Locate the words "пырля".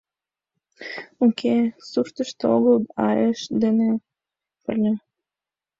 4.63-4.93